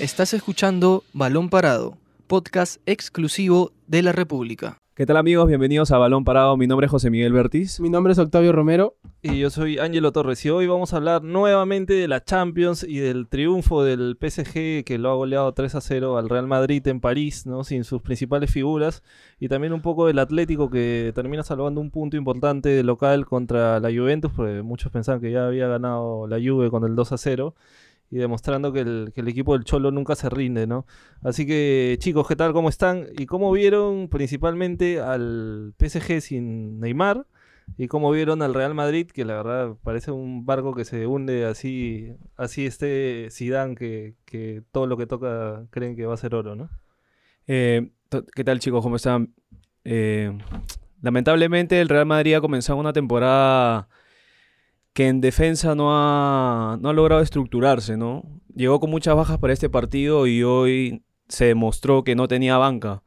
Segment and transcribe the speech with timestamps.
[0.00, 4.78] Estás escuchando Balón Parado, podcast exclusivo de la República.
[4.96, 5.46] ¿Qué tal amigos?
[5.46, 6.56] Bienvenidos a Balón Parado.
[6.56, 7.78] Mi nombre es José Miguel Bertiz.
[7.78, 8.96] Mi nombre es Octavio Romero.
[9.22, 12.98] Y yo soy Ángelo Torres y hoy vamos a hablar nuevamente de la Champions y
[12.98, 17.00] del triunfo del PSG que lo ha goleado 3 a 0 al Real Madrid en
[17.00, 17.62] París, ¿no?
[17.62, 19.04] Sin sus principales figuras.
[19.38, 23.78] Y también un poco del Atlético que termina salvando un punto importante de local contra
[23.78, 27.18] la Juventus, porque muchos pensaban que ya había ganado la Juve con el 2 a
[27.18, 27.54] 0
[28.10, 30.86] y demostrando que el, que el, equipo del Cholo nunca se rinde, ¿no?
[31.22, 32.52] Así que chicos, ¿qué tal?
[32.52, 33.06] ¿Cómo están?
[33.18, 37.26] ¿Y cómo vieron principalmente al PSG sin Neymar?
[37.78, 39.06] ¿Y cómo vieron al Real Madrid?
[39.10, 44.62] Que la verdad parece un barco que se hunde así, así este Zidane que, que
[44.70, 46.70] todo lo que toca creen que va a ser oro, ¿no?
[47.46, 47.90] Eh,
[48.34, 48.82] ¿Qué tal chicos?
[48.82, 49.34] ¿Cómo están?
[49.84, 50.36] Eh,
[51.02, 53.88] lamentablemente el Real Madrid ha comenzado una temporada
[54.94, 58.22] que en defensa no ha, no ha logrado estructurarse, ¿no?
[58.54, 63.02] Llegó con muchas bajas para este partido y hoy se demostró que no tenía banca.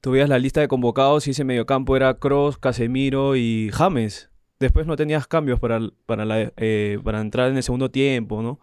[0.00, 4.30] Tú veías la lista de convocados y ese mediocampo era Cross, Casemiro y James.
[4.58, 8.58] Después no tenías cambios para, para, la, eh, para entrar en el segundo tiempo, ¿no?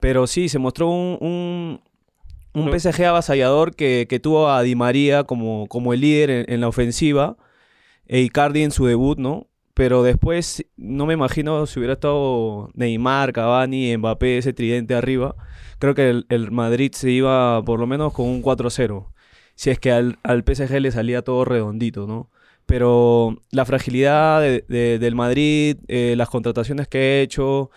[0.00, 1.82] Pero sí, se mostró un, un,
[2.54, 6.60] un PSG avasallador que, que, tuvo a Di María como, como el líder en, en
[6.62, 7.36] la ofensiva
[8.06, 9.49] e Icardi en su debut, ¿no?
[9.74, 15.36] Pero después no me imagino si hubiera estado Neymar, Cavani, Mbappé, ese tridente arriba.
[15.78, 19.06] Creo que el, el Madrid se iba por lo menos con un 4-0.
[19.54, 22.30] Si es que al, al, PSG le salía todo redondito, ¿no?
[22.66, 27.70] Pero la fragilidad de, de, del Madrid, eh, las contrataciones que he hecho.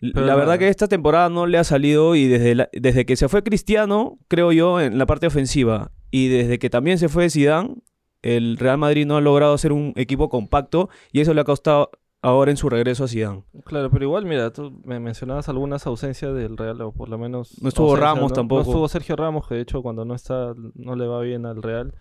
[0.00, 3.16] Pero la verdad que esta temporada no le ha salido y desde, la, desde que
[3.16, 7.30] se fue Cristiano, creo yo, en la parte ofensiva, y desde que también se fue
[7.30, 7.76] Zidane,
[8.22, 11.90] el Real Madrid no ha logrado hacer un equipo compacto y eso le ha costado
[12.22, 13.42] ahora en su regreso a Zidane.
[13.64, 17.60] Claro, pero igual, mira, tú me mencionabas algunas ausencias del Real, o por lo menos...
[17.60, 18.34] No estuvo ausencia, Ramos ¿no?
[18.36, 18.62] tampoco.
[18.62, 21.62] No estuvo Sergio Ramos, que de hecho cuando no está, no le va bien al
[21.62, 21.94] Real.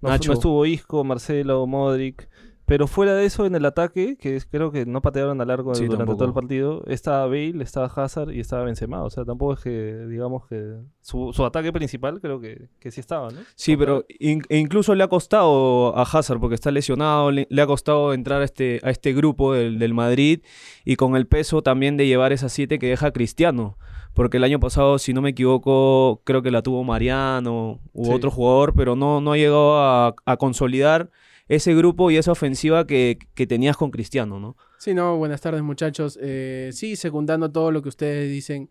[0.00, 2.28] No, no estuvo Isco, Marcelo, Modric.
[2.68, 5.84] Pero fuera de eso, en el ataque, que creo que no patearon a largo sí,
[5.86, 6.18] durante tampoco.
[6.18, 9.02] todo el partido, estaba Bale, estaba Hazard y estaba Benzema.
[9.04, 13.00] O sea, tampoco es que, digamos que su, su ataque principal creo que, que, sí
[13.00, 13.38] estaba, ¿no?
[13.54, 17.62] Sí, pero in, e incluso le ha costado a Hazard porque está lesionado, le, le
[17.62, 20.42] ha costado entrar a este, a este grupo del, del, Madrid
[20.84, 23.78] y con el peso también de llevar esas siete que deja Cristiano.
[24.12, 28.12] Porque el año pasado, si no me equivoco, creo que la tuvo Mariano u sí.
[28.12, 31.10] otro jugador, pero no, no ha llegado a, a consolidar
[31.48, 34.56] ese grupo y esa ofensiva que, que, tenías con Cristiano, ¿no?
[34.78, 36.18] Sí, no, buenas tardes muchachos.
[36.20, 38.70] Eh, sí, secundando todo lo que ustedes dicen,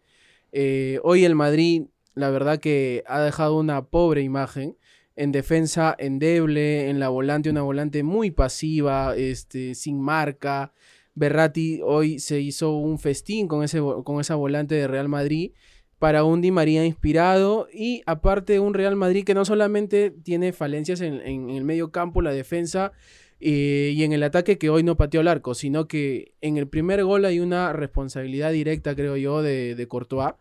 [0.52, 4.78] eh, hoy el Madrid, la verdad que ha dejado una pobre imagen.
[5.16, 10.74] En defensa endeble, en la volante una volante muy pasiva, este, sin marca.
[11.16, 15.52] Berratti hoy se hizo un festín con, ese, con esa volante de Real Madrid
[16.00, 21.02] para un Di María inspirado y aparte un Real Madrid que no solamente tiene falencias
[21.02, 22.92] en, en el medio campo, la defensa
[23.40, 26.68] eh, y en el ataque que hoy no pateó el arco, sino que en el
[26.68, 30.34] primer gol hay una responsabilidad directa, creo yo, de, de Courtois,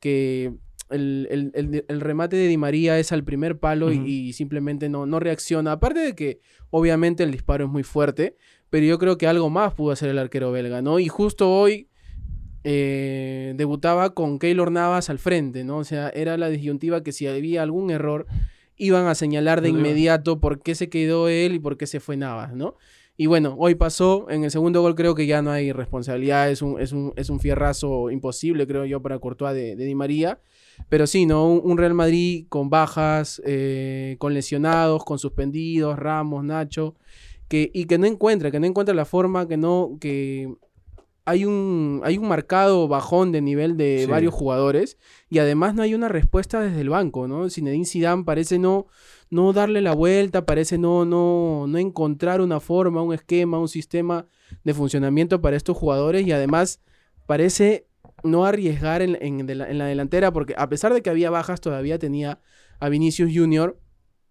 [0.00, 0.54] que
[0.90, 4.06] el, el, el, el, remate de Di María es al primer palo uh -huh.
[4.06, 6.40] y, y, simplemente no, no reacciona, aparte de que
[6.70, 8.36] obviamente el disparo es muy fuerte,
[8.70, 10.98] pero yo creo que algo más pudo hacer el arquero belga, ¿no?
[10.98, 11.88] Y justo hoy
[12.64, 15.78] eh, debutaba con Keylor Navas al frente, ¿no?
[15.78, 18.26] O sea, era la disyuntiva que si había algún error,
[18.76, 22.16] iban a señalar de inmediato por qué se quedó él y por qué se fue
[22.16, 22.76] Navas, ¿no?
[23.20, 26.62] Y bueno, hoy pasó, en el segundo gol creo que ya no hay responsabilidad, es
[26.62, 30.38] un, es un, es un fierrazo imposible, creo yo, para Courtois de, de Di María.
[30.88, 31.48] Pero sí, ¿no?
[31.48, 36.94] Un, un Real Madrid con bajas, eh, con lesionados, con suspendidos, Ramos, Nacho,
[37.48, 40.54] que, y que no encuentra, que no encuentra la forma, que no, que
[41.28, 44.10] hay un, hay un marcado bajón de nivel de sí.
[44.10, 44.96] varios jugadores
[45.28, 47.50] y además no hay una respuesta desde el banco, ¿no?
[47.50, 48.86] Zinedine Zidane parece no,
[49.28, 54.24] no darle la vuelta, parece no, no, no encontrar una forma, un esquema, un sistema
[54.64, 56.80] de funcionamiento para estos jugadores y además
[57.26, 57.86] parece
[58.24, 61.28] no arriesgar en, en, de la, en la delantera porque a pesar de que había
[61.28, 62.40] bajas todavía tenía
[62.80, 63.78] a Vinicius Junior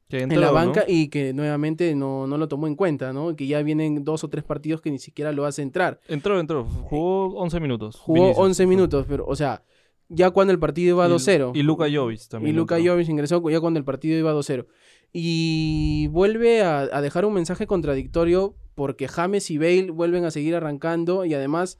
[0.09, 0.93] entró, en la banca ¿no?
[0.93, 3.35] y que nuevamente no, no, lo tomó en cuenta, ¿no?
[3.35, 5.99] Que ya vienen dos o tres partidos que ni siquiera lo hace entrar.
[6.07, 6.65] Entró, entró.
[6.65, 7.97] Jugó 11 minutos.
[7.97, 9.63] Jugó Vinicius, 11 minutos, pero, o sea,
[10.09, 11.51] ya cuando el partido iba 2-0.
[11.53, 12.55] Y, y Luka Jovic también.
[12.55, 14.65] Y Luka Jovic ingresó ya cuando el partido iba 2-0.
[15.11, 20.55] Y vuelve a, a, dejar un mensaje contradictorio porque James y Bale vuelven a seguir
[20.55, 21.79] arrancando y además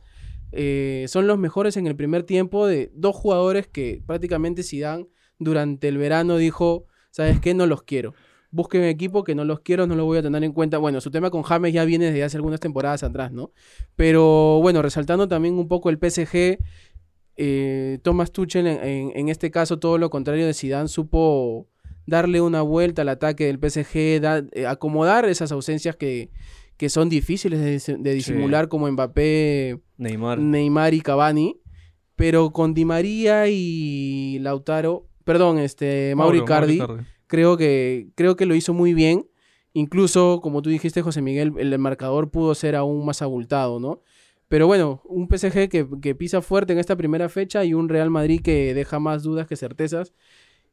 [0.52, 5.08] eh, son los mejores en el primer tiempo de dos jugadores que prácticamente Zidane
[5.40, 7.54] durante el verano dijo, ¿sabes qué?
[7.54, 8.14] No los quiero.
[8.50, 10.78] Busquen equipo que no los quiero, no lo voy a tener en cuenta.
[10.78, 13.52] Bueno, su tema con James ya viene desde hace algunas temporadas atrás, ¿no?
[13.96, 16.58] Pero bueno, resaltando también un poco el PSG,
[17.36, 21.68] eh, Thomas Tuchel, en, en- en este caso, todo lo contrario de Zidane, supo
[22.06, 26.32] darle una vuelta al ataque del PSG, da- eh, acomodar esas ausencias que,
[26.78, 30.40] que son difíciles de disimular, como Mbappé, Neymar.
[30.40, 31.60] Neymar y Cavani.
[32.16, 36.82] Pero con Di María y Lautaro, perdón, este, Mauro Icardi.
[37.28, 39.28] creo que, creo que lo hizo muy bien.
[39.74, 44.02] Incluso, como tú dijiste, José Miguel, el marcador pudo ser aún más abultado, ¿no?
[44.48, 48.10] Pero bueno, un PSG que, que pisa fuerte en esta primera fecha y un Real
[48.10, 50.14] Madrid que deja más dudas que certezas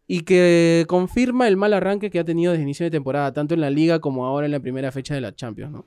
[0.06, 3.60] y que confirma el mal arranque que ha tenido desde inicio de temporada, tanto en
[3.60, 5.86] la liga como ahora en la primera fecha de la Champions, ¿no?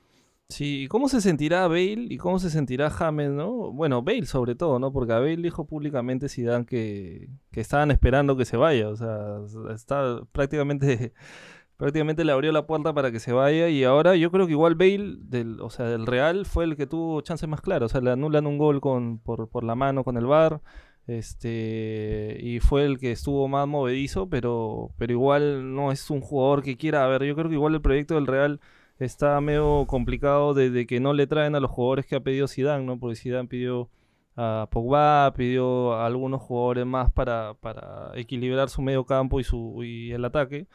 [0.50, 3.70] Sí, ¿y cómo se sentirá Bale y cómo se sentirá James, no?
[3.70, 4.92] Bueno, Bale sobre todo, ¿no?
[4.92, 9.40] Porque a Bale dijo públicamente Zidane que, que estaban esperando que se vaya, o sea,
[9.74, 11.12] está prácticamente
[11.76, 14.74] prácticamente le abrió la puerta para que se vaya y ahora yo creo que igual
[14.74, 18.00] Bale del, o sea, del Real fue el que tuvo chances más claras, o sea,
[18.00, 20.62] le anulan un gol con por, por la mano con el VAR.
[21.06, 26.62] Este y fue el que estuvo más movedizo, pero pero igual no es un jugador
[26.62, 28.60] que quiera, a ver, yo creo que igual el proyecto del Real
[28.98, 32.84] está medio complicado desde que no le traen a los jugadores que ha pedido Zidane,
[32.84, 32.98] ¿no?
[32.98, 33.90] Porque Zidane pidió
[34.36, 39.82] a Pogba, pidió a algunos jugadores más para, para equilibrar su medio campo y su
[39.82, 40.68] y el ataque,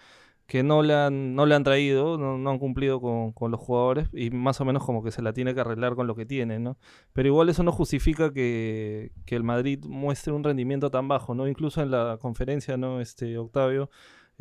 [0.48, 3.60] que no le han, no le han traído, no, no han cumplido con, con los
[3.62, 6.26] jugadores y más o menos como que se la tiene que arreglar con lo que
[6.26, 6.78] tiene, ¿no?
[7.14, 11.48] Pero igual eso no justifica que, que el Madrid muestre un rendimiento tan bajo, ¿no?
[11.48, 13.00] Incluso en la conferencia, ¿no?
[13.00, 13.90] Este, Octavio,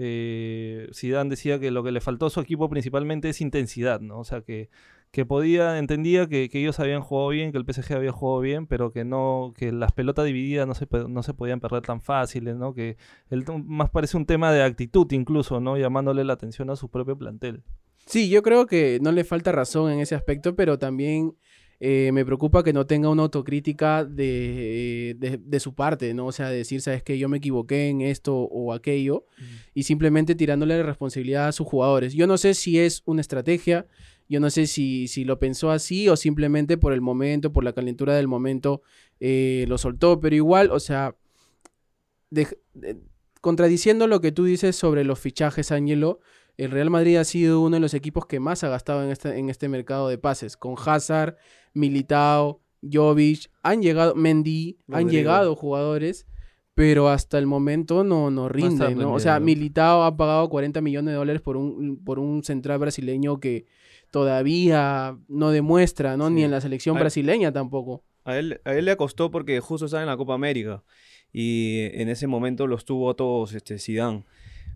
[0.05, 4.19] eh, Zidane decía que lo que le faltó a su equipo principalmente es intensidad, ¿no?
[4.19, 4.69] O sea, que,
[5.13, 8.67] que podía, entendía que, que ellos habían jugado bien, que el PSG había jugado bien,
[8.67, 12.57] pero que no, que las pelotas divididas no se, no se podían perder tan fáciles,
[12.57, 12.75] ¿no?
[12.75, 12.97] Que
[13.31, 15.79] el, más parece un tema de actitud incluso, ¿no?
[15.79, 17.63] Llamándole la atención a su propio plantel.
[18.07, 21.37] Sí, yo creo que no le falta razón en ese aspecto, pero también
[21.85, 26.27] eh, me preocupa que no tenga una autocrítica de, de, de su parte, ¿no?
[26.27, 29.27] O sea, decir, sabes que yo me equivoqué en esto o aquello,
[29.75, 32.15] y simplemente tirándole la responsabilidad a sus jugadores.
[32.15, 33.89] Yo no sé si es una estrategia,
[34.29, 37.73] yo no sé si, si lo pensó así o simplemente por el momento, por la
[37.73, 38.83] calentura del momento,
[39.19, 41.17] eh, lo soltó, pero igual, o sea,
[42.31, 42.47] de-
[43.41, 46.21] contradiciendo lo que tú dices sobre los fichajes, Ángelo,
[46.57, 49.39] el Real Madrid ha sido uno de los equipos que más ha gastado en este,
[49.39, 50.57] en este mercado de pases.
[50.57, 51.37] Con Hazard,
[51.75, 56.27] Militao, Jovic, han llegado, Mendy, han llegado jugadores,
[56.75, 59.13] pero hasta el momento no, no rinden, ¿no?
[59.13, 59.41] O sea.
[59.41, 63.67] Militao ha pagado 40 millones de dólares por un, por un central brasileño que
[64.11, 66.29] todavía no demuestra, ¿no?
[66.31, 68.05] Ni en la selección brasileña tampoco.
[68.25, 70.85] A él, a él le costó porque justo estaba en la Copa América
[71.33, 74.25] y en ese momento los tuvo todos este, Zidane.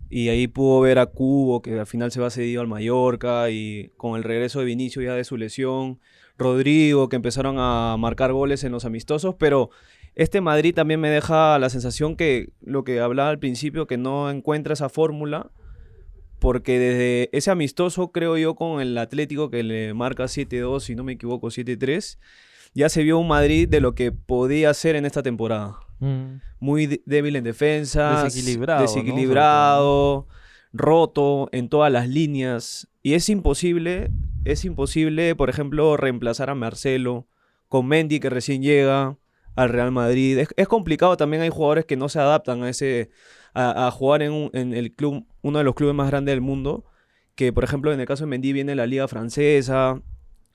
[0.09, 3.91] Y ahí pudo ver a Cubo, que al final se va cedido al Mallorca, y
[3.97, 5.99] con el regreso de Vinicio ya de su lesión,
[6.37, 9.69] Rodrigo, que empezaron a marcar goles en los amistosos, pero
[10.15, 14.29] este Madrid también me deja la sensación que lo que hablaba al principio, que no
[14.29, 15.51] encuentra esa fórmula,
[16.39, 21.03] porque desde ese amistoso, creo yo, con el Atlético que le marca 7-2, si no
[21.03, 22.17] me equivoco, 7-3,
[22.73, 25.79] ya se vio un Madrid de lo que podía ser en esta temporada.
[26.59, 28.11] Muy de- débil en defensa,
[28.81, 30.27] Desequilibrado,
[30.73, 32.87] roto en todas las líneas.
[33.03, 34.11] Y es imposible,
[34.45, 37.27] es imposible, por ejemplo, reemplazar a Marcelo
[37.67, 39.17] con Mendy que recién llega
[39.55, 40.37] al Real Madrid.
[40.37, 43.09] Es, es complicado, también hay jugadores que no se adaptan a ese
[43.53, 46.41] a, a jugar en, un- en el club, uno de los clubes más grandes del
[46.41, 46.85] mundo,
[47.35, 50.01] que por ejemplo en el caso de Mendy viene la liga francesa.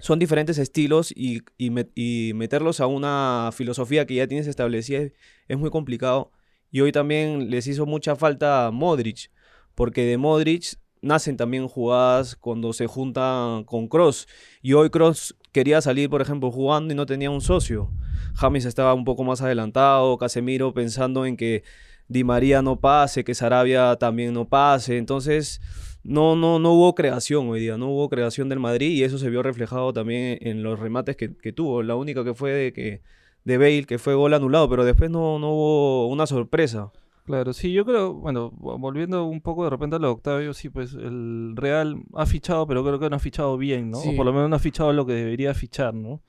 [0.02, 4.98] Son diferentes estilos y, y met- y meterlos a una filosofía que ya tienes establecida
[4.98, 5.12] es,
[5.46, 6.32] es muy complicado.
[6.72, 9.30] Y hoy también les hizo mucha falta Modric,
[9.76, 14.26] porque de Modric nacen también jugadas cuando se juntan con Cross.
[14.60, 17.88] Y hoy Cross quería salir, por ejemplo, jugando y no tenía un socio.
[18.34, 21.62] James estaba un poco más adelantado, Casemiro pensando en que
[22.08, 24.98] Di María no pase, que Sarabia también no pase.
[24.98, 25.60] Entonces,
[26.04, 29.30] no, no, no hubo creación hoy día, no hubo creación del Madrid y eso se
[29.30, 31.82] vio reflejado también en los remates que, que tuvo.
[31.82, 33.02] La única que fue de, que,
[33.44, 36.90] de Bale, que fue gol anulado, pero después no, no hubo una sorpresa.
[37.24, 40.54] Claro, sí, yo creo, bueno, vo- volviendo un poco de repente a lo de Octavio,
[40.54, 43.98] sí, pues el Real ha fichado, pero creo que no ha fichado bien, ¿no?
[43.98, 44.08] Sí.
[44.12, 46.20] O por lo menos no ha fichado lo que debería fichar, ¿no?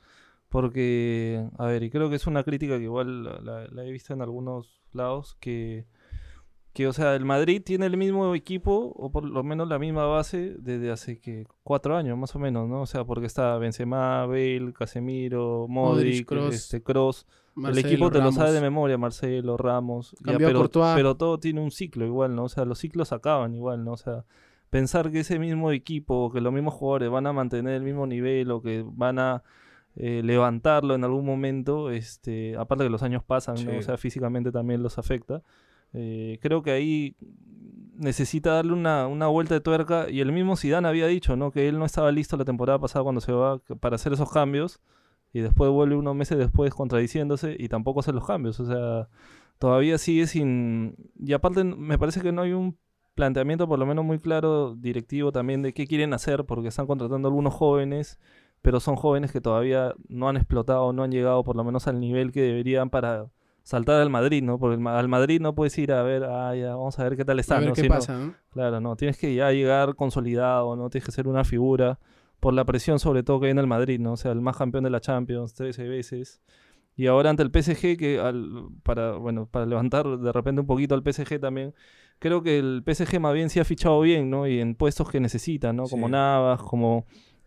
[0.49, 3.91] Porque, a ver, y creo que es una crítica que igual la, la- la he
[3.91, 5.85] visto en algunos lados, que,
[6.73, 10.05] que, o sea, el Madrid tiene el mismo equipo, o por lo menos la misma
[10.05, 12.81] base, desde hace que cuatro años, más o menos, ¿no?
[12.81, 16.81] O sea, porque está Benzema, Bale, Casemiro, Modric, Kroos, este,
[17.55, 20.15] Marcelo, el equipo te lo sabe de memoria, Marcelo, Ramos.
[20.25, 22.45] ya, pero, pero todo tiene un ciclo igual, ¿no?
[22.45, 23.91] O sea, los ciclos acaban igual, ¿no?
[23.91, 24.25] O sea,
[24.71, 28.49] pensar que ese mismo equipo, que los mismos jugadores van a mantener el mismo nivel
[28.49, 29.43] o que van a
[29.95, 33.77] eh, levantarlo en algún momento, este, aparte que los años pasan, ¿no?
[33.77, 35.43] O sea, físicamente también los afecta.
[35.93, 37.15] Eh, creo que ahí
[37.95, 41.51] necesita darle una, una vuelta de tuerca y el mismo Zidane había dicho, ¿no?
[41.51, 44.81] Que él no estaba listo la temporada pasada cuando se va para hacer esos cambios
[45.31, 49.09] y después vuelve unos meses después contradiciéndose y tampoco hace los cambios, o sea,
[49.59, 52.77] todavía sigue sin y aparte me parece que no hay un
[53.15, 57.27] planteamiento por lo menos muy claro directivo también de qué quieren hacer porque están contratando
[57.27, 58.19] algunos jóvenes
[58.63, 61.99] pero son jóvenes que todavía no han explotado, no han llegado por lo menos al
[61.99, 63.27] nivel que deberían para
[63.63, 64.59] saltar al Madrid, ¿no?
[64.59, 67.39] Porque al Madrid no puedes ir a ver, ah, ya, vamos a ver qué tal
[67.39, 67.75] está, a ver ¿no?
[67.75, 68.33] qué pasa, ¿no?
[68.51, 70.89] Claro, no, tienes que ya llegar consolidado, ¿no?
[70.89, 71.99] Tienes que ser una figura
[72.39, 74.13] por la presión sobre todo que hay en el Madrid, ¿no?
[74.13, 76.41] O sea, el más campeón de la Champions 13 veces.
[76.95, 80.93] Y ahora ante el PSG, que al- para, bueno, para levantar de repente un poquito
[80.93, 81.73] al PSG también,
[82.19, 84.45] creo que el PSG más bien sí ha fichado bien, ¿no?
[84.45, 85.85] Y en puestos que necesita, ¿no?
[85.85, 86.11] Como Sí.
[86.11, 87.05] Navas, como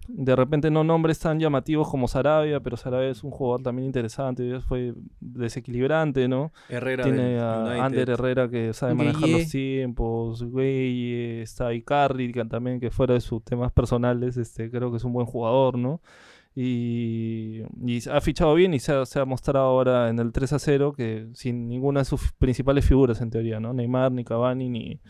[0.08, 4.60] de repente no nombres tan llamativos como Sarabia, pero Sarabia es un jugador también interesante,
[4.60, 6.52] fue desequilibrante, ¿no?
[6.68, 7.80] Herrera Tiene a United.
[7.80, 13.20] Ander Herrera que sabe manejar los tiempos, güey, está Icardi que también que fuera de
[13.20, 16.00] sus temas personales, este creo que es un buen jugador, ¿no?
[16.58, 20.54] Y, y ha fichado bien y se ha, se ha mostrado ahora en el 3
[20.54, 23.74] a 0 que sin ninguna de sus principales figuras en teoría, ¿no?
[23.74, 25.00] Neymar, ni Cavani, ni,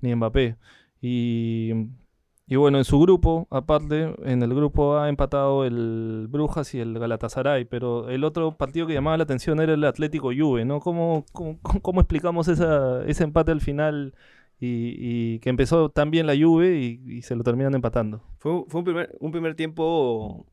[0.00, 0.56] ni Mbappé.
[1.02, 1.72] Y,
[2.46, 6.98] y bueno, en su grupo, aparte, en el grupo ha empatado el Brujas y el
[6.98, 10.80] Galatasaray, pero el otro partido que llamaba la atención era el Atlético Juve, ¿no?
[10.80, 14.14] ¿Cómo, cómo, cómo explicamos esa, ese empate al final
[14.60, 18.22] y, y que empezó tan bien la Juve y, se lo terminan empatando?
[18.36, 20.46] Fue, fue un, primer, un primer tiempo.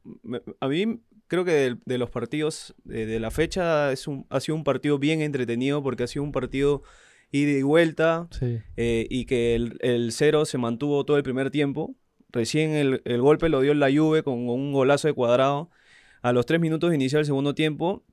[0.61, 4.39] A mí creo que de, de los partidos de, de la fecha es un, ha
[4.39, 6.83] sido un partido bien entretenido porque ha sido un partido
[7.31, 8.59] ida y vuelta Sí.
[8.77, 11.95] eh, y que el, el cero se mantuvo todo el primer tiempo.
[12.29, 15.69] Recién el, el golpe lo dio la Juve con un golazo de cuadrado
[16.21, 18.03] a los tres minutos de iniciar el segundo tiempo.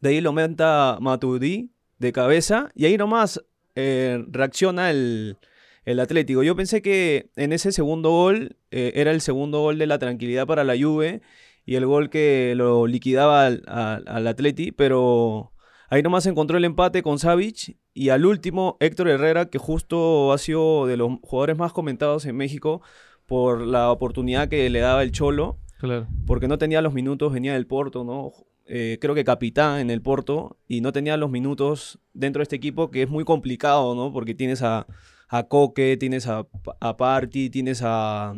[0.00, 3.42] De ahí lo aumenta Matuidi de cabeza y ahí nomás
[3.74, 5.36] eh, reacciona el,
[5.84, 6.42] el Atlético.
[6.42, 10.46] Yo pensé que en ese segundo gol eh, era el segundo gol de la tranquilidad
[10.46, 11.22] para la Juve
[11.64, 15.52] y el gol que lo liquidaba al, al, al Atleti, pero
[15.88, 20.38] ahí nomás encontró el empate con Savic y al último Héctor Herrera, que justo ha
[20.38, 22.82] sido de los jugadores más comentados en México
[23.26, 26.06] por la oportunidad que le daba el Cholo Claro.
[26.26, 28.32] porque no tenía los minutos, venía del Porto, ¿no?
[28.66, 32.56] Eh, creo que capitán en el Porto y no tenía los minutos dentro de este
[32.56, 34.12] equipo que es muy complicado, ¿no?
[34.12, 34.86] Porque tienes a,
[35.28, 36.46] a Coque, tienes a,
[36.80, 38.34] a Party, tienes a,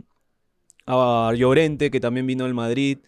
[0.86, 2.98] a Llorente, que también vino del Madrid,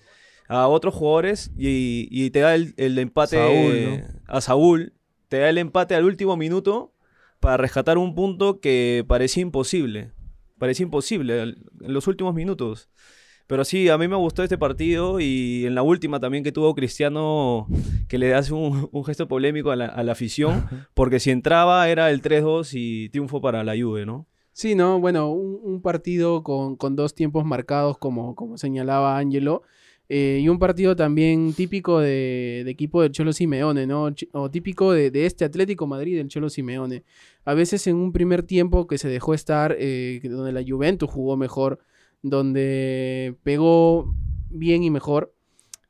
[0.48, 4.92] a otros jugadores y, y te da el, el empate Saúl, a Saúl,
[5.28, 6.92] te da el empate al último minuto
[7.40, 10.12] para rescatar un punto que parecía imposible.
[10.58, 12.90] Parecía imposible en los últimos minutos.
[13.46, 16.74] Pero sí, a mí me gustó este partido y en la última también que tuvo
[16.74, 17.66] Cristiano,
[18.06, 21.88] que le hace un, un gesto polémico a la, a la afición, porque si entraba
[21.88, 24.26] era el 3-2 y triunfo para la Juve, ¿no?
[24.52, 29.62] Sí, no, bueno, un, un partido con, con dos tiempos marcados, como, como señalaba Ángelo,
[30.08, 34.08] eh, y un partido también típico de, equipo del Cholo Simeone, ¿no?
[34.32, 37.04] O típico de, este Atlético Madrid del Cholo Simeone.
[37.44, 41.36] A veces en un primer tiempo que se dejó estar, eh, donde la Juventus jugó
[41.36, 41.80] mejor,
[42.22, 44.14] donde pegó
[44.48, 45.34] bien y mejor,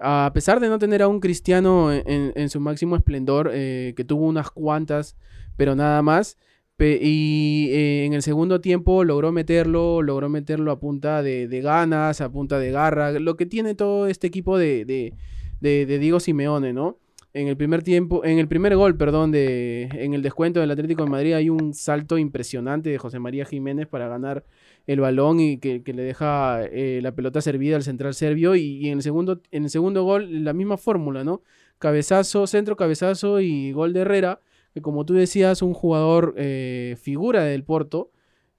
[0.01, 4.27] a pesar de no tener a un Cristiano en su máximo esplendor, eh, que tuvo
[4.27, 5.17] unas cuantas,
[5.57, 6.37] pero nada más.
[6.81, 12.21] Y eh, en el segundo tiempo logró meterlo, logró meterlo a punta de, de ganas,
[12.21, 15.15] a punta de garra, lo que tiene todo este equipo de, de,
[15.61, 16.99] de- de Diego Simeone, ¿no?
[17.35, 21.05] En el primer tiempo, en el primer gol, perdón, de, en el descuento del Atlético
[21.05, 24.45] de Madrid hay un salto impresionante de José María Jiménez para ganar
[24.87, 28.63] el balón y que, que le deja eh, la pelota servida al central serbio y,
[28.79, 31.43] y en el segundo, en el segundo gol la misma fórmula, ¿no?
[31.79, 34.41] Cabezazo, centro, cabezazo y gol de Herrera
[34.75, 38.11] que como tú decías, un jugador eh, figura del Porto,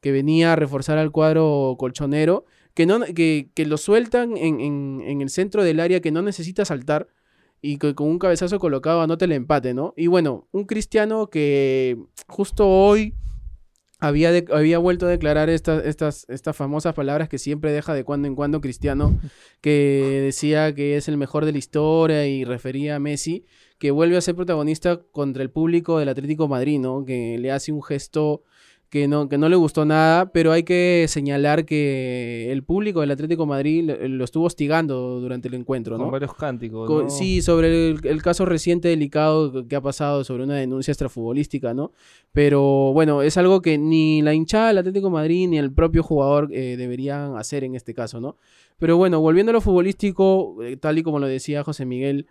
[0.02, 5.02] que venía a reforzar al cuadro colchonero, que, no, que, que lo sueltan en, en-
[5.06, 7.08] en el centro del área, que no necesita saltar,
[7.62, 9.94] y que con un cabezazo colocado anota el empate, ¿no?
[9.98, 11.98] Y bueno, un cristiano que
[12.28, 13.14] justo hoy
[14.00, 18.30] había, había vuelto a declarar estas, estas, estas famosas palabras que siempre deja de cuando
[18.30, 19.20] en cuando Cristiano,
[19.60, 23.46] que decía que es el mejor de la historia y refería a Messi,
[23.80, 27.04] que vuelve a ser protagonista contra el público del Atlético de Madrid, ¿no?
[27.06, 28.44] Que le hace un gesto
[28.90, 33.12] que no, que no le gustó nada, pero hay que señalar que el público del
[33.12, 36.12] Atlético de Madrid lo, lo estuvo hostigando durante el encuentro, Con ¿no?
[36.12, 36.88] varios cánticos.
[36.88, 37.10] Co- ¿no?
[37.12, 41.92] Sí, sobre el, el caso reciente delicado que ha pasado sobre una denuncia extrafutbolística, ¿no?
[42.32, 46.02] Pero bueno, es algo que ni la hinchada del Atlético de Madrid ni el propio
[46.02, 48.38] jugador eh, deberían hacer en este caso, ¿no?
[48.80, 52.26] Pero bueno, volviendo a lo futbolístico, eh, tal y como lo decía José Miguel,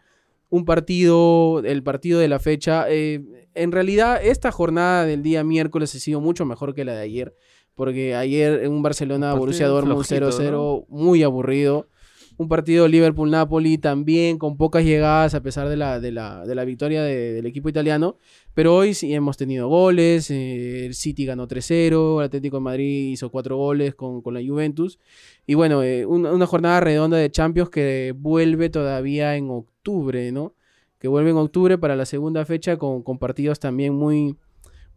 [0.51, 3.23] un partido, el partido de la fecha, eh,
[3.55, 7.35] en realidad esta jornada del día miércoles ha sido mucho mejor que la de ayer,
[7.75, 11.89] porque ayer en un Barcelona Borussia Dortmund flojito, 0-0, muy aburrido.
[12.39, 16.65] Un partido Liverpool-Napoli también con pocas llegadas a pesar de la, de la, de la
[16.65, 18.17] victoria de- del equipo italiano.
[18.55, 20.31] Pero hoy sí hemos tenido goles.
[20.31, 22.21] eh, el City ganó 3-0.
[22.21, 25.01] El Atlético de Madrid hizo 4 goles con, con la Juventus.
[25.47, 30.55] Y bueno, eh, un- una jornada redonda de Champions que vuelve todavía en octubre, ¿no?
[31.01, 34.37] Que vuelve en octubre para la segunda fecha con, con partidos también muy,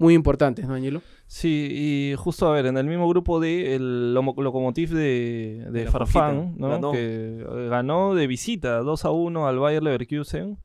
[0.01, 1.01] muy importantes, ¿no, Angelo?
[1.27, 5.85] Sí, y justo a ver, en el mismo grupo D, el Lomo- Lokomotiv de, de
[5.85, 6.69] De Farfán, ¿no?
[6.69, 6.91] ganó.
[6.91, 6.97] que
[7.39, 10.57] eh, ganó de visita 2 a 1 al Bayer Leverkusen.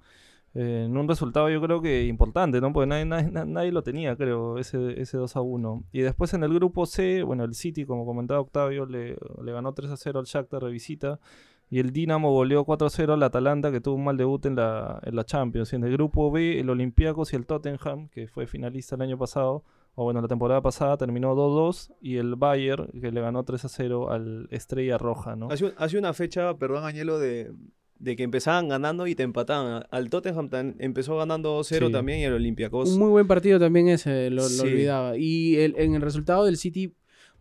[0.55, 2.73] eh, en un resultado yo creo que importante, ¿no?
[2.73, 5.85] Porque nadie, nadie, na- nadie lo tenía, creo, ese, ese 2 a 1.
[5.93, 9.75] Y después en el grupo C, bueno, el City, como comentaba Octavio, le, le ganó
[9.75, 11.21] 3 a 0 al Shakhtar de visita.
[11.69, 14.55] Y el Dinamo goleó 4 a 0 al Atalanta, que tuvo un mal debut en
[14.57, 15.73] la, en la Champions.
[15.73, 19.19] Y en el grupo B, el Olympiacos y el Tottenham, que fue finalista el año
[19.19, 19.65] pasado,
[19.97, 24.47] o bueno, la temporada pasada terminó 2-2 y el Bayern que le ganó 3-0 al
[24.51, 25.49] Estrella Roja, ¿no?
[25.51, 27.51] Hace, un- hace una fecha, perdón, Añelo, de,
[27.99, 29.85] de que empezaban ganando y te empataban.
[29.91, 31.93] Al Tottenham tan- empezó ganando 2-0 Sí.
[31.93, 32.93] también y el Olympiacos.
[32.93, 35.17] Un muy buen partido también ese, lo, lo olvidaba.
[35.17, 36.93] Y el- en el resultado del City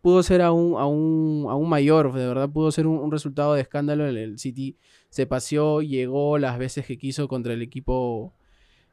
[0.05, 4.05] pudo ser aún, aún, aún mayor, de verdad pudo ser un, resultado de escándalo.
[4.05, 4.77] El, el City
[5.09, 8.31] se paseó, llegó las veces que quiso contra el equipo,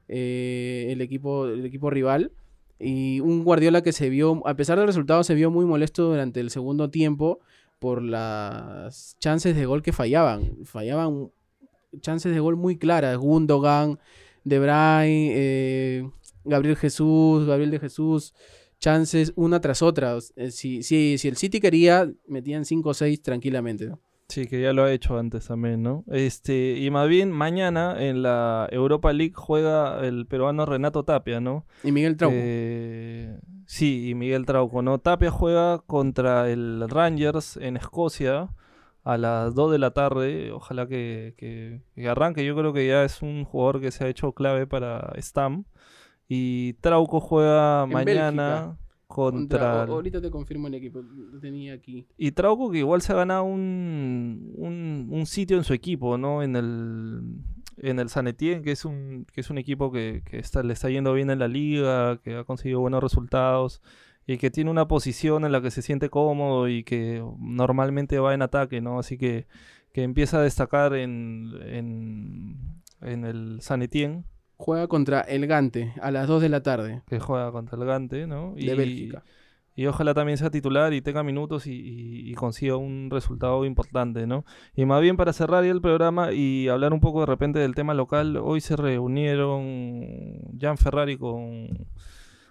[0.09, 2.33] eh, el equipo, el equipo rival.
[2.79, 6.41] Y un Guardiola que se vio, a pesar del resultado, se vio muy molesto durante
[6.41, 7.41] el segundo tiempo
[7.79, 10.65] por las chances de gol que fallaban.
[10.65, 11.31] Fallaban
[12.01, 13.19] chances de gol muy claras.
[13.19, 13.99] Gundogan,
[14.45, 16.11] De Bruyne, eh,
[16.47, 18.33] Gabriel Jesús, Gabriel de Jesús,
[18.83, 20.19] chances una tras otra.
[20.37, 23.87] Eh, Si, si, si el City quería, metían 5 o 6 tranquilamente.
[23.87, 24.01] ¿no?
[24.29, 26.05] Sí, que ya lo ha hecho antes también, ¿no?
[26.11, 31.67] Este, y más bien mañana en la Europa League juega el peruano Renato Tapia, ¿no?
[31.85, 32.35] Y Miguel Trauco.
[32.39, 34.99] Eh, sí, y Miguel Trauco, ¿no?
[34.99, 38.49] Tapia juega contra el Rangers en Escocia
[39.05, 40.51] a las 2 de la tarde.
[40.51, 42.45] Ojalá que, que- que arranque.
[42.45, 45.67] Yo creo que ya es un jugador que se ha hecho clave para Stam.
[46.35, 49.85] Y Trauco juega En mañana Contra- contra...
[49.85, 51.03] o- ahorita te confirmo el equipo.
[51.03, 52.07] Lo tenía aquí.
[52.17, 56.43] Y Trauco que igual se ha ganado un, un, un sitio en su equipo, ¿no?
[56.43, 57.21] En el,
[57.77, 60.73] en el San Etienne, que es un, que es un equipo que, que está, le
[60.73, 63.83] está yendo bien en la liga, que ha conseguido buenos resultados
[64.27, 68.33] y que tiene una posición en la que se siente cómodo y que normalmente va
[68.33, 68.99] en ataque, ¿no?
[68.99, 69.47] Así que,
[69.93, 72.57] que empieza a destacar en, en,
[73.03, 74.25] en el San Etienne,
[74.65, 78.29] Juega contra el Gante a las 2 de la tarde que juega contra el Gante,
[78.29, 78.55] ¿no?
[78.67, 79.25] de Bélgica.
[79.75, 84.27] Y ojalá también sea titular y tenga minutos y, y- y consiga un resultado importante,
[84.27, 84.45] ¿no?
[84.77, 87.75] Y más bien para cerrar ya el programa y hablar un poco de repente del
[87.75, 91.87] tema local, hoy se reunieron Jan Ferrari con,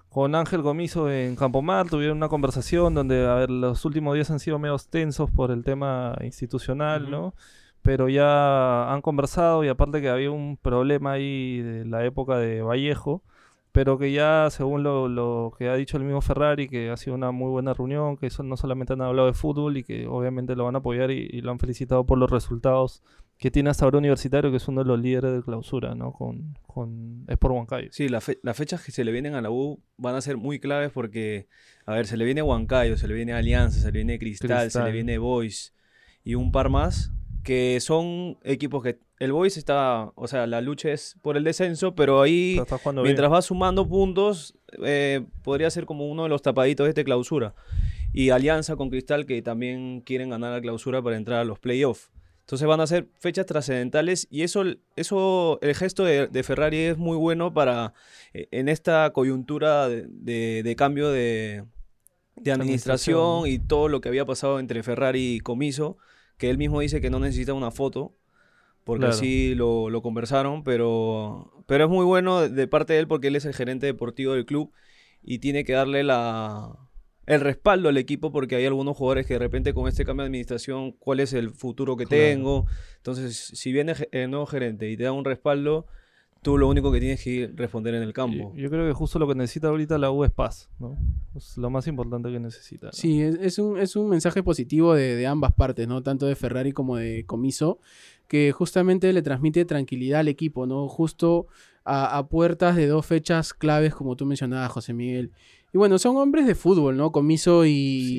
[0.10, 4.40] con Ángel Gomiso en Campomar, tuvieron una conversación donde, a ver, los últimos días han
[4.40, 7.10] sido medio tensos por el tema institucional.
[7.10, 7.36] ¿no?
[7.82, 12.62] Pero ya han conversado y aparte que había un problema ahí de la época de
[12.62, 13.24] Vallejo,
[13.72, 17.16] pero que ya según lo, lo que ha dicho el mismo Ferrari, que ha sido
[17.16, 20.66] una muy buena reunión, que no solamente han hablado de fútbol y que obviamente lo
[20.66, 23.02] van a apoyar y, y lo han felicitado por los resultados
[23.38, 26.12] que tiene hasta ahora Universitario, que es uno de los líderes de clausura, ¿no?
[26.12, 27.88] Con, con Sport Huancayo.
[27.92, 30.38] Sí, la fe- las fechas que se le vienen a la U van a ser
[30.38, 31.48] muy claves porque,
[31.88, 34.78] a ver, se le viene Huancayo, se le viene Alianza, se le viene Cristal, se
[34.84, 35.74] le viene Boys
[36.24, 37.12] y un par más
[37.44, 41.94] que son equipos que el Boys está, o sea, la lucha es por el descenso,
[41.96, 43.12] pero ahí jugando bien.
[43.12, 47.54] mientras va sumando puntos eh, podría ser como uno de los tapaditos de este clausura.
[48.14, 52.12] Y Alianza con Cristal que también quieren ganar la clausura para entrar a los playoffs.
[52.42, 54.64] Entonces van a ser fechas trascendentales y eso,
[54.96, 57.94] eso el gesto de, de Ferrari es muy bueno para
[58.34, 61.64] eh, en esta coyuntura de, de- de cambio de,
[62.52, 63.48] Administración.
[63.48, 65.98] y todo lo que había pasado entre Ferrari y Comiso,
[66.42, 68.16] que él mismo dice que no necesita una foto,
[68.84, 69.14] porque Claro.
[69.16, 73.36] así lo, lo conversaron, pero, pero es muy bueno de, parte de él porque él
[73.36, 74.72] es el gerente deportivo del club
[75.22, 76.90] y tiene que darle la,
[77.28, 80.30] el respaldo al equipo porque hay algunos jugadores que de repente con este cambio de
[80.30, 82.24] administración, ¿cuál es el futuro que Claro.
[82.24, 82.66] tengo?
[82.98, 85.86] Entonces, si viene el nuevo gerente y te da un respaldo,
[86.42, 88.54] tú lo único que tienes que ir responder en el campo.
[88.56, 90.98] yo creo que justo lo que necesita ahorita la U es paz, ¿no?
[91.36, 92.88] Es lo más importante que necesita.
[92.88, 92.94] ¿no?
[92.94, 96.02] Sí, es, es un, es un mensaje positivo de, de ambas partes, ¿no?
[96.02, 97.80] Tanto de Ferrari como de Comiso,
[98.28, 100.88] que justamente le transmite tranquilidad al equipo, ¿no?
[100.88, 101.48] Justo
[101.84, 105.32] a, a puertas de dos fechas claves, como tú mencionabas, José Miguel.
[105.74, 107.12] Y bueno, son hombres de fútbol, ¿no?
[107.12, 107.70] Comiso y,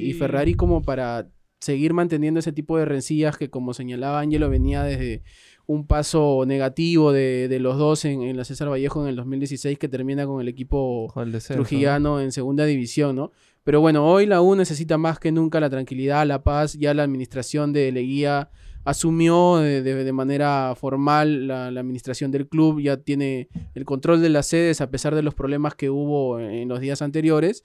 [0.05, 0.13] y.
[0.15, 1.29] Ferrari como para
[1.61, 5.23] seguir manteniendo ese tipo de rencillas que, como señalaba Ángelo, venía desde
[5.67, 9.79] un paso negativo de, de los dos en, en la César Vallejo en el 2016
[9.79, 11.67] que termina con el equipo Con el descenso, ¿no?
[11.67, 13.31] trujillano en segunda división, ¿no?
[13.65, 16.73] Pero bueno, hoy la U necesita más que nunca la tranquilidad, la paz.
[16.75, 18.51] Ya la administración de Leguía
[18.85, 24.21] asumió de, de- de manera formal la, la administración del club, ya tiene el control
[24.21, 27.63] de las sedes a pesar de los problemas que hubo en los días anteriores.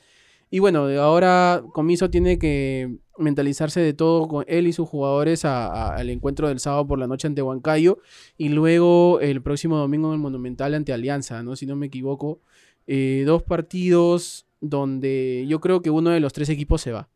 [0.50, 5.44] Y bueno, de ahora Comiso tiene que mentalizarse de todo con él y sus jugadores
[5.44, 7.98] a- a- al encuentro del sábado por la noche ante Huancayo
[8.38, 11.56] y luego el próximo domingo en el Monumental ante Alianza, ¿no?
[11.56, 12.40] Si no me equivoco.
[12.86, 17.10] Eh, dos partidos donde yo creo que uno de los tres equipos se va.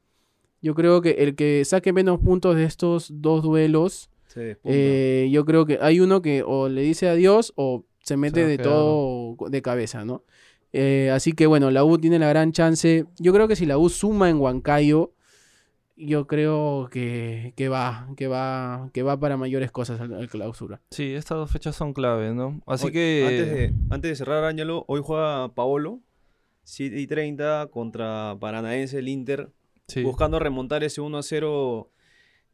[0.62, 4.10] Yo creo que el que saque menos puntos de estos dos duelos,
[4.64, 8.58] eh, yo creo que hay uno que o le dice adiós o se mete de
[8.64, 10.24] todo de cabeza, ¿no?
[10.74, 13.06] Eh, así que bueno, la U tiene la gran chance.
[13.20, 15.14] Yo creo que si la U suma en Huancayo,
[15.98, 20.82] yo creo que, que va, que va, que va para mayores cosas al, al clausura.
[20.92, 22.62] Sí, estas dos fechas son claves, ¿no?
[22.66, 23.26] Así Hoy- que...
[23.28, 26.00] Antes de, antes de cerrar, Ángelo, hoy juega Paolo,
[26.64, 29.50] 7 y 30 contra Paranaense, el Inter,
[29.88, 30.02] sí.
[30.04, 31.90] buscando remontar ese 1 a 0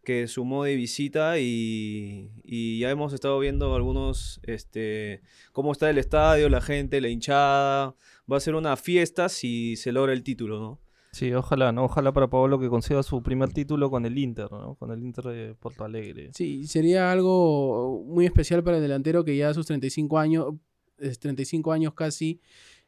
[0.07, 5.97] que sumó de visita y, y ya hemos estado viendo algunos, este, cómo está el
[5.97, 7.93] estadio, la gente, la hinchada.
[8.31, 10.79] Va a ser una fiesta si se logra el título, ¿no?
[11.11, 11.83] Sí, ojalá, ¿no?
[11.83, 14.75] Ojalá para Pablo que consiga su primer título con el Inter, ¿no?
[14.75, 16.29] Con el Inter de Porto Alegre.
[16.33, 20.53] Sí, sería algo muy especial para el delantero que ya a sus 35 años,
[20.99, 22.39] es 35 años casi,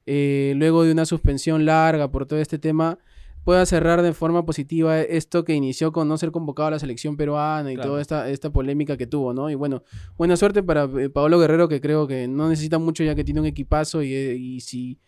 [0.05, 2.97] eh, luego de una suspensión larga por todo este tema,
[3.43, 7.17] pueda cerrar de forma positiva esto que inició con no ser convocado a la selección
[7.17, 7.91] peruana y Claro.
[7.91, 9.49] toda esta, esta polémica que tuvo, ¿no?
[9.49, 9.84] Y bueno,
[10.17, 13.39] buena suerte para eh, Paolo Guerrero que creo que no necesita mucho ya que tiene
[13.39, 14.99] un equipazo y, eh, y si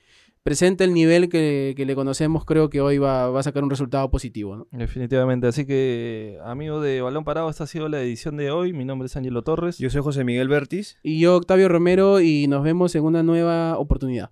[0.43, 3.69] presenta el nivel que, que le conocemos, creo que hoy va, va a sacar un
[3.69, 4.67] resultado positivo, ¿no?
[4.71, 5.45] Definitivamente.
[5.45, 8.73] Así que, amigo de Balón Parado, esta ha sido la edición de hoy.
[8.73, 9.77] Mi nombre es Ángelo Torres.
[9.77, 10.97] Yo soy José Miguel Bertis.
[11.03, 14.31] Y yo, Octavio Romero, y nos vemos en una nueva oportunidad.